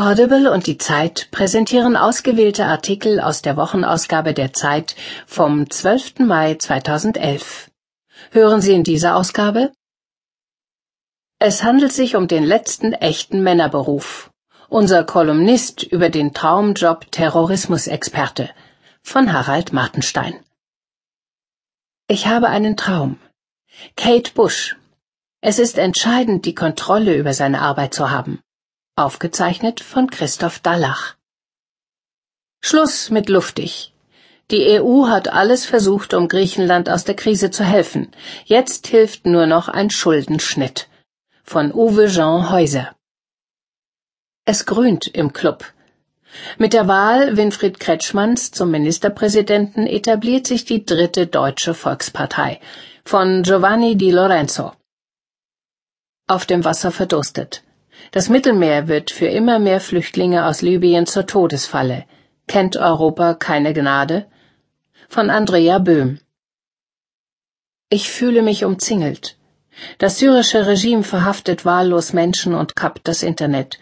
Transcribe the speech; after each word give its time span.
Audible 0.00 0.50
und 0.50 0.66
die 0.66 0.78
Zeit 0.78 1.28
präsentieren 1.30 1.94
ausgewählte 1.94 2.64
Artikel 2.64 3.20
aus 3.20 3.42
der 3.42 3.58
Wochenausgabe 3.58 4.32
der 4.32 4.54
Zeit 4.54 4.96
vom 5.26 5.68
12. 5.68 6.20
Mai 6.20 6.54
2011. 6.54 7.70
Hören 8.30 8.62
Sie 8.62 8.72
in 8.72 8.82
dieser 8.82 9.14
Ausgabe? 9.14 9.72
Es 11.38 11.62
handelt 11.62 11.92
sich 11.92 12.16
um 12.16 12.28
den 12.28 12.44
letzten 12.44 12.94
echten 12.94 13.42
Männerberuf. 13.42 14.30
Unser 14.70 15.04
Kolumnist 15.04 15.82
über 15.82 16.08
den 16.08 16.32
Traumjob 16.32 17.12
Terrorismusexperte 17.12 18.48
von 19.02 19.34
Harald 19.34 19.74
Martenstein. 19.74 20.42
Ich 22.08 22.26
habe 22.26 22.48
einen 22.48 22.78
Traum. 22.78 23.18
Kate 23.96 24.32
Bush. 24.32 24.78
Es 25.42 25.58
ist 25.58 25.76
entscheidend, 25.76 26.46
die 26.46 26.54
Kontrolle 26.54 27.14
über 27.16 27.34
seine 27.34 27.60
Arbeit 27.60 27.92
zu 27.92 28.10
haben. 28.10 28.42
Aufgezeichnet 29.00 29.80
von 29.80 30.10
Christoph 30.10 30.58
Dallach. 30.58 31.14
Schluss 32.60 33.10
mit 33.10 33.30
luftig. 33.30 33.94
Die 34.50 34.78
EU 34.78 35.06
hat 35.06 35.28
alles 35.28 35.64
versucht, 35.64 36.12
um 36.12 36.28
Griechenland 36.28 36.90
aus 36.90 37.04
der 37.04 37.14
Krise 37.14 37.50
zu 37.50 37.64
helfen. 37.64 38.10
Jetzt 38.44 38.88
hilft 38.88 39.24
nur 39.24 39.46
noch 39.46 39.68
ein 39.68 39.88
Schuldenschnitt. 39.90 40.88
Von 41.42 41.72
Uwe 41.72 42.08
Jean 42.08 42.50
Häuser. 42.50 42.94
Es 44.44 44.66
grünt 44.66 45.06
im 45.06 45.32
Club. 45.32 45.64
Mit 46.58 46.74
der 46.74 46.86
Wahl 46.86 47.36
Winfried 47.36 47.80
Kretschmanns 47.80 48.50
zum 48.50 48.70
Ministerpräsidenten 48.70 49.86
etabliert 49.86 50.46
sich 50.46 50.64
die 50.64 50.84
dritte 50.84 51.26
deutsche 51.26 51.72
Volkspartei 51.72 52.60
von 53.04 53.42
Giovanni 53.42 53.96
Di 53.96 54.10
Lorenzo. 54.10 54.72
Auf 56.26 56.44
dem 56.44 56.64
Wasser 56.64 56.92
verdurstet. 56.92 57.62
Das 58.12 58.28
Mittelmeer 58.28 58.88
wird 58.88 59.10
für 59.10 59.26
immer 59.26 59.58
mehr 59.58 59.80
Flüchtlinge 59.80 60.46
aus 60.46 60.62
Libyen 60.62 61.06
zur 61.06 61.26
Todesfalle. 61.26 62.06
Kennt 62.48 62.76
Europa 62.76 63.34
keine 63.34 63.72
Gnade? 63.72 64.26
Von 65.08 65.30
Andrea 65.30 65.78
Böhm. 65.78 66.18
Ich 67.88 68.10
fühle 68.10 68.42
mich 68.42 68.64
umzingelt. 68.64 69.36
Das 69.98 70.18
syrische 70.18 70.66
Regime 70.66 71.04
verhaftet 71.04 71.64
wahllos 71.64 72.12
Menschen 72.12 72.54
und 72.54 72.74
kappt 72.74 73.06
das 73.06 73.22
Internet. 73.22 73.78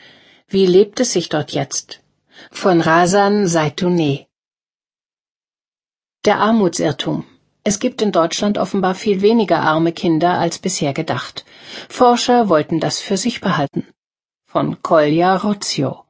Wie 0.46 0.66
lebt 0.66 1.00
es 1.00 1.12
sich 1.12 1.30
dort 1.30 1.52
jetzt? 1.52 2.00
Von 2.50 2.82
Rasan 2.82 3.46
Saitouneh. 3.46 4.26
Der 6.26 6.38
Armutsirrtum. 6.38 7.24
Es 7.64 7.78
gibt 7.78 8.02
in 8.02 8.12
Deutschland 8.12 8.58
offenbar 8.58 8.94
viel 8.94 9.22
weniger 9.22 9.60
arme 9.60 9.92
Kinder 9.92 10.38
als 10.38 10.58
bisher 10.58 10.92
gedacht. 10.92 11.44
Forscher 11.88 12.48
wollten 12.48 12.80
das 12.80 13.00
für 13.00 13.16
sich 13.16 13.40
behalten 13.40 13.86
von 14.58 14.82
Kolja 14.82 15.36
Rozio. 15.36 16.04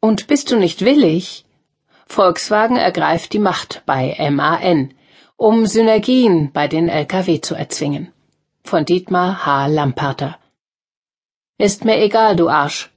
Und 0.00 0.26
bist 0.26 0.50
du 0.50 0.56
nicht 0.56 0.80
willig? 0.80 1.44
Volkswagen 2.06 2.78
ergreift 2.78 3.34
die 3.34 3.44
Macht 3.50 3.82
bei 3.84 4.16
MAN, 4.30 4.94
um 5.36 5.66
Synergien 5.66 6.50
bei 6.50 6.66
den 6.66 6.88
Lkw 6.88 7.42
zu 7.42 7.54
erzwingen. 7.54 8.10
Von 8.64 8.86
Dietmar 8.86 9.44
H. 9.44 9.66
Lamperter. 9.66 10.38
Ist 11.58 11.84
mir 11.84 11.98
egal, 12.02 12.36
du 12.36 12.48
Arsch. 12.48 12.90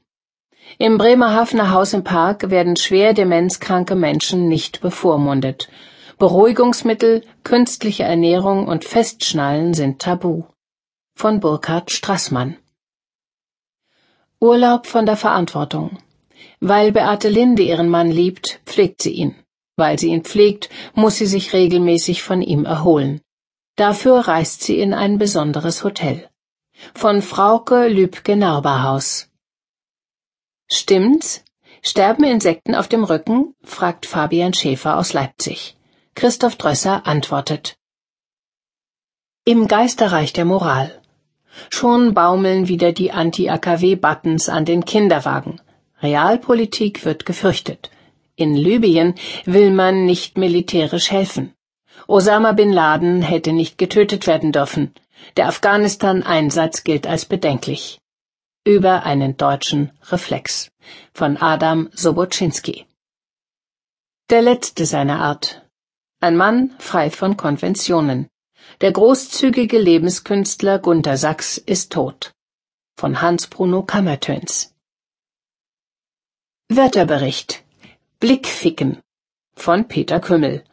Im 0.77 0.97
Bremerhavener 0.97 1.71
Haus 1.71 1.91
im 1.91 2.05
Park 2.05 2.49
werden 2.49 2.77
schwer 2.77 3.13
demenzkranke 3.13 3.95
Menschen 3.95 4.47
nicht 4.47 4.79
bevormundet. 4.79 5.67
Beruhigungsmittel, 6.17 7.25
künstliche 7.43 8.03
Ernährung 8.03 8.69
und 8.69 8.85
Festschnallen 8.85 9.73
sind 9.73 9.99
tabu. 9.99 10.43
Von 11.13 11.41
Burkhard 11.41 11.91
Strassmann. 11.91 12.55
Urlaub 14.43 14.87
von 14.87 15.05
der 15.05 15.17
Verantwortung. 15.17 15.99
Weil 16.59 16.91
Beate 16.91 17.29
Linde 17.29 17.61
ihren 17.61 17.89
Mann 17.89 18.09
liebt, 18.09 18.59
pflegt 18.65 19.03
sie 19.03 19.11
ihn. 19.11 19.35
Weil 19.75 19.99
sie 19.99 20.07
ihn 20.09 20.23
pflegt, 20.23 20.69
muss 20.95 21.17
sie 21.17 21.27
sich 21.27 21.53
regelmäßig 21.53 22.23
von 22.23 22.41
ihm 22.41 22.65
erholen. 22.65 23.21
Dafür 23.75 24.27
reist 24.27 24.63
sie 24.63 24.79
in 24.79 24.95
ein 24.95 25.19
besonderes 25.19 25.83
Hotel. 25.83 26.27
Von 26.95 27.21
Frauke 27.21 27.87
Lübke-Narberhaus. 27.87 29.29
Stimmt's? 30.67 31.43
Sterben 31.83 32.23
Insekten 32.23 32.73
auf 32.73 32.87
dem 32.87 33.03
Rücken? 33.03 33.53
fragt 33.63 34.07
Fabian 34.07 34.55
Schäfer 34.55 34.97
aus 34.97 35.13
Leipzig. 35.13 35.77
Christoph 36.15 36.55
Drösser 36.55 37.05
antwortet. 37.05 37.77
Im 39.45 39.67
Geisterreich 39.67 40.33
der 40.33 40.45
Moral. 40.45 41.00
Schon 41.69 42.13
baumeln 42.13 42.67
wieder 42.67 42.91
die 42.91 43.11
Anti-AKW-Buttons 43.11 44.49
an 44.49 44.65
den 44.65 44.85
Kinderwagen. 44.85 45.59
Realpolitik 46.01 47.05
wird 47.05 47.25
gefürchtet. 47.25 47.91
In 48.35 48.55
Libyen 48.55 49.15
will 49.45 49.71
man 49.71 50.05
nicht 50.05 50.37
militärisch 50.37 51.11
helfen. 51.11 51.53
Osama 52.07 52.53
bin 52.53 52.71
Laden 52.71 53.21
hätte 53.21 53.53
nicht 53.53 53.77
getötet 53.77 54.25
werden 54.27 54.51
dürfen. 54.51 54.93
Der 55.37 55.47
Afghanistan-Einsatz 55.47 56.83
gilt 56.83 57.05
als 57.05 57.25
bedenklich. 57.25 57.99
Über 58.63 59.03
einen 59.03 59.37
deutschen 59.37 59.91
Reflex 60.11 60.71
von 61.13 61.37
Adam 61.37 61.89
Soboczynski. 61.93 62.85
Der 64.29 64.41
letzte 64.41 64.85
seiner 64.85 65.19
Art. 65.19 65.61
Ein 66.19 66.37
Mann 66.37 66.71
frei 66.79 67.09
von 67.09 67.37
Konventionen. 67.37 68.29
Der 68.81 68.91
großzügige 68.91 69.77
Lebenskünstler 69.77 70.79
Gunter 70.79 71.17
Sachs 71.17 71.57
ist 71.57 71.91
tot. 71.91 72.33
Von 72.97 73.21
Hans 73.21 73.47
Bruno 73.47 73.83
Kammertöns. 73.83 74.73
Wörterbericht. 76.69 77.63
Blickficken. 78.19 79.01
Von 79.55 79.87
Peter 79.87 80.19
Kümmel. 80.19 80.63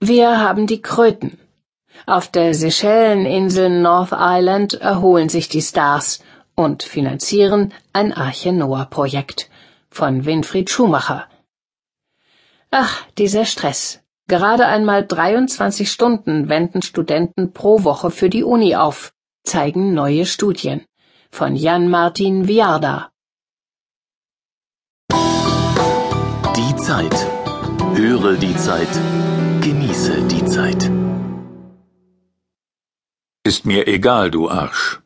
Wir 0.00 0.40
haben 0.40 0.66
die 0.66 0.82
Kröten. 0.82 1.38
Auf 2.06 2.28
der 2.28 2.54
Seychelleninsel 2.54 3.68
North 3.68 4.12
Island 4.12 4.74
erholen 4.74 5.28
sich 5.28 5.48
die 5.48 5.62
Stars 5.62 6.22
und 6.54 6.82
finanzieren 6.82 7.72
ein 7.92 8.12
Arche 8.12 8.52
Noah 8.52 8.86
Projekt 8.86 9.50
von 9.90 10.24
Winfried 10.24 10.70
Schumacher. 10.70 11.28
Ach, 12.70 13.04
dieser 13.18 13.44
Stress. 13.44 14.00
Gerade 14.30 14.66
einmal 14.66 15.04
23 15.04 15.90
Stunden 15.90 16.48
wenden 16.48 16.82
Studenten 16.82 17.52
pro 17.52 17.82
Woche 17.82 18.12
für 18.12 18.30
die 18.30 18.44
Uni 18.44 18.76
auf, 18.76 19.12
zeigen 19.42 19.92
neue 19.92 20.24
Studien. 20.24 20.84
Von 21.32 21.56
Jan-Martin 21.56 22.46
Viarda. 22.46 23.10
Die 26.58 26.76
Zeit. 26.76 27.16
Höre 27.96 28.36
die 28.36 28.56
Zeit. 28.56 28.92
Genieße 29.62 30.22
die 30.28 30.44
Zeit. 30.44 30.88
Ist 33.42 33.66
mir 33.66 33.88
egal, 33.88 34.30
du 34.30 34.48
Arsch. 34.48 35.00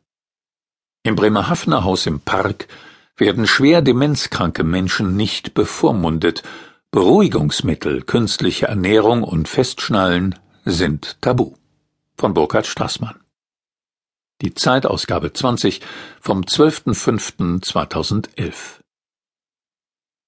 Im 1.02 1.16
Bremerhavener 1.16 1.82
Haus 1.82 2.04
im 2.04 2.20
Park 2.20 2.68
werden 3.16 3.46
schwer 3.46 3.80
demenzkranke 3.80 4.64
Menschen 4.64 5.16
nicht 5.16 5.54
bevormundet 5.54 6.42
Beruhigungsmittel, 6.94 8.03
künstliche 8.03 8.66
Ernährung 8.66 9.25
und 9.25 9.49
Festschnallen 9.49 10.37
sind 10.65 11.21
tabu. 11.21 11.55
Von 12.16 12.34
Burkhard 12.34 12.69
Strassmann. 12.69 13.16
Die 14.43 14.55
Zeitausgabe 14.55 15.32
20 15.32 15.81
vom 16.21 16.43
12.05.2011. 16.43 18.78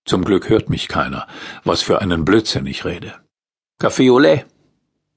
Zum 0.06 0.24
Glück 0.24 0.48
hört 0.48 0.68
mich 0.68 0.88
keiner, 0.88 1.28
was 1.62 1.82
für 1.82 2.00
einen 2.00 2.24
Blödsinn 2.24 2.66
ich 2.66 2.84
rede. 2.84 3.14
Café 3.80 4.10
au 4.10 4.18
lait. 4.18 4.44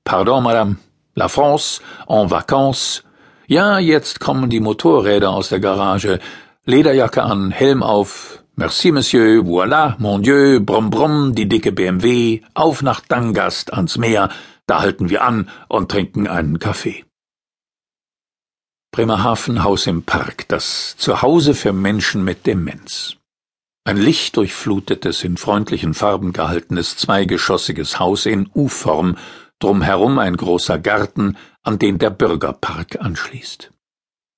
Pardon, 0.04 0.44
Madame. 0.44 0.78
La 1.16 1.30
France, 1.30 1.82
en 2.08 2.30
vacances. 2.30 3.04
Ja, 3.48 3.80
jetzt 3.80 4.20
kommen 4.20 4.52
die 4.52 4.60
Motorräder 4.60 5.32
aus 5.32 5.50
der 5.50 5.60
Garage. 5.60 6.20
Lederjacke 6.66 7.24
an, 7.24 7.50
Helm 7.50 7.82
auf, 7.82 8.39
Merci, 8.60 8.92
Monsieur, 8.92 9.42
voilà, 9.42 9.96
mon 10.00 10.20
Dieu, 10.20 10.60
brumm 10.60 10.90
brumm, 10.90 11.34
die 11.34 11.48
dicke 11.48 11.72
BMW, 11.72 12.42
auf 12.54 12.82
nach 12.82 13.00
Dangast 13.00 13.72
ans 13.72 13.98
Meer, 13.98 14.28
da 14.66 14.82
halten 14.82 15.10
wir 15.10 15.24
an 15.24 15.48
und 15.70 15.90
trinken 15.90 16.28
einen 16.28 16.60
Kaffee. 16.60 17.06
Bremerhaven 18.92 19.64
Haus 19.64 19.88
im 19.88 20.04
Park, 20.04 20.50
das 20.50 20.98
Zuhause 20.98 21.54
für 21.54 21.72
Menschen 21.72 22.26
mit 22.26 22.46
Demenz. 22.46 23.16
Ein 23.86 23.96
lichtdurchflutetes, 23.96 25.24
in 25.24 25.38
freundlichen 25.38 25.94
Farben 25.94 26.34
gehaltenes 26.34 26.98
zweigeschossiges 26.98 27.98
Haus 27.98 28.26
in 28.26 28.50
U-Form, 28.54 29.16
drumherum 29.60 30.20
ein 30.20 30.36
großer 30.36 30.80
Garten, 30.80 31.38
an 31.64 31.80
den 31.80 31.98
der 31.98 32.10
Bürgerpark 32.10 33.00
anschließt. 33.00 33.72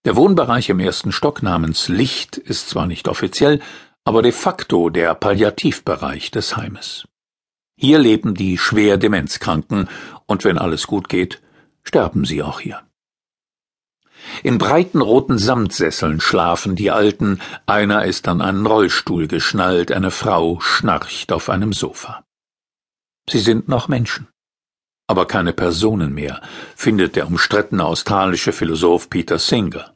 Der 0.06 0.16
Wohnbereich 0.16 0.70
im 0.70 0.80
ersten 0.80 1.12
Stock 1.12 1.42
namens 1.42 1.88
Licht 1.88 2.38
ist 2.38 2.70
zwar 2.70 2.86
nicht 2.86 3.08
offiziell, 3.08 3.62
aber 4.04 4.22
de 4.22 4.32
facto 4.32 4.90
der 4.90 5.14
Palliativbereich 5.16 6.32
des 6.32 6.58
Heimes. 6.58 7.08
Hier 7.76 8.00
leben 8.00 8.36
die 8.36 8.58
schwer 8.58 8.98
Demenzkranken, 8.98 9.90
und 10.26 10.44
wenn 10.44 10.58
alles 10.58 10.88
gut 10.88 11.10
geht, 11.10 11.42
sterben 11.84 12.26
sie 12.26 12.44
auch 12.44 12.60
hier. 12.60 12.82
In 14.44 14.58
breiten 14.58 15.02
roten 15.02 15.38
Samtsesseln 15.38 16.22
schlafen 16.22 16.76
die 16.76 16.92
Alten, 16.92 17.40
einer 17.66 18.06
ist 18.06 18.28
an 18.28 18.42
einen 18.42 18.66
Rollstuhl 18.66 19.28
geschnallt, 19.28 19.92
eine 19.92 20.12
Frau 20.12 20.60
schnarcht 20.60 21.32
auf 21.32 21.50
einem 21.50 21.74
Sofa. 21.74 22.24
Sie 23.30 23.40
sind 23.40 23.68
noch 23.68 23.88
Menschen, 23.88 24.28
aber 25.08 25.26
keine 25.26 25.54
Personen 25.54 26.14
mehr, 26.14 26.42
findet 26.76 27.16
der 27.16 27.28
umstrittene 27.28 27.86
australische 27.86 28.52
Philosoph 28.52 29.10
Peter 29.10 29.40
Singer. 29.40 29.94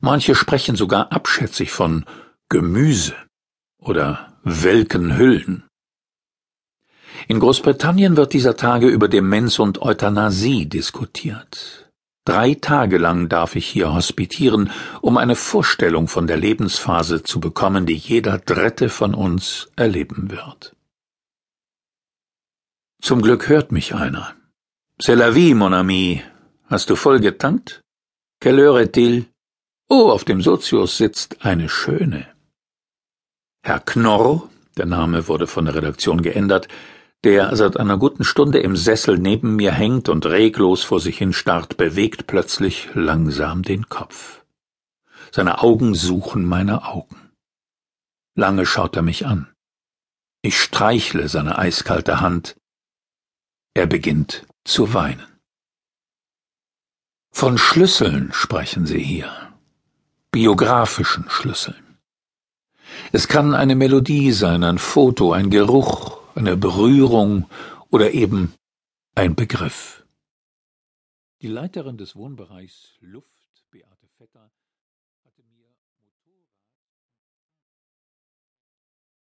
Manche 0.00 0.34
sprechen 0.34 0.76
sogar 0.76 1.12
abschätzig 1.12 1.70
von 1.70 2.04
Gemüse 2.48 3.16
oder 3.78 4.38
welken 4.44 5.18
Hüllen. 5.18 5.64
In 7.26 7.40
Großbritannien 7.40 8.16
wird 8.16 8.34
dieser 8.34 8.56
Tage 8.56 8.86
über 8.86 9.08
Demenz 9.08 9.58
und 9.58 9.82
Euthanasie 9.82 10.66
diskutiert. 10.66 11.90
Drei 12.24 12.54
Tage 12.54 12.98
lang 12.98 13.28
darf 13.28 13.56
ich 13.56 13.66
hier 13.66 13.92
hospitieren, 13.92 14.70
um 15.00 15.16
eine 15.16 15.34
Vorstellung 15.34 16.06
von 16.06 16.28
der 16.28 16.36
Lebensphase 16.36 17.24
zu 17.24 17.40
bekommen, 17.40 17.84
die 17.84 17.96
jeder 17.96 18.38
Dritte 18.38 18.90
von 18.90 19.14
uns 19.14 19.68
erleben 19.74 20.30
wird. 20.30 20.76
Zum 23.02 23.22
Glück 23.22 23.48
hört 23.48 23.72
mich 23.72 23.94
einer. 23.94 24.34
C'est 25.00 25.16
la 25.16 25.34
vie, 25.34 25.54
mon 25.54 25.74
ami. 25.74 26.22
Hast 26.66 26.90
du 26.90 26.94
voll 26.94 27.18
getankt? 27.18 27.82
Quelle 28.40 28.62
heure 28.62 28.82
est-il? 28.82 29.26
Oh, 29.88 30.10
auf 30.10 30.24
dem 30.24 30.40
Sozius 30.42 30.96
sitzt 30.96 31.44
eine 31.44 31.68
Schöne. 31.68 32.35
Herr 33.66 33.80
Knorr, 33.80 34.48
der 34.76 34.86
Name 34.86 35.26
wurde 35.26 35.48
von 35.48 35.64
der 35.64 35.74
Redaktion 35.74 36.22
geändert, 36.22 36.68
der 37.24 37.56
seit 37.56 37.76
einer 37.76 37.98
guten 37.98 38.22
Stunde 38.22 38.60
im 38.60 38.76
Sessel 38.76 39.18
neben 39.18 39.56
mir 39.56 39.72
hängt 39.72 40.08
und 40.08 40.24
reglos 40.24 40.84
vor 40.84 41.00
sich 41.00 41.18
hin 41.18 41.32
starrt, 41.32 41.76
bewegt 41.76 42.28
plötzlich 42.28 42.90
langsam 42.94 43.64
den 43.64 43.88
Kopf. 43.88 44.44
Seine 45.32 45.64
Augen 45.64 45.96
suchen 45.96 46.44
meine 46.44 46.84
Augen. 46.84 47.32
Lange 48.36 48.66
schaut 48.66 48.94
er 48.94 49.02
mich 49.02 49.26
an. 49.26 49.52
Ich 50.42 50.60
streichle 50.60 51.28
seine 51.28 51.58
eiskalte 51.58 52.20
Hand. 52.20 52.54
Er 53.74 53.88
beginnt 53.88 54.46
zu 54.64 54.94
weinen. 54.94 55.40
Von 57.32 57.58
Schlüsseln 57.58 58.32
sprechen 58.32 58.86
Sie 58.86 59.02
hier 59.02 59.32
biografischen 60.30 61.28
Schlüsseln. 61.28 61.85
Es 63.12 63.28
kann 63.28 63.54
eine 63.54 63.74
Melodie 63.74 64.32
sein, 64.32 64.64
ein 64.64 64.78
Foto, 64.78 65.32
ein 65.32 65.50
Geruch, 65.50 66.18
eine 66.34 66.56
Berührung 66.56 67.46
oder 67.90 68.12
eben 68.12 68.54
ein 69.14 69.34
Begriff. 69.34 70.04
Die 71.42 71.48
Leiterin 71.48 71.98
des 71.98 72.16
Wohnbereichs 72.16 72.96
Luft, 73.00 73.28
Beate 73.70 74.08
Vetter, 74.16 74.50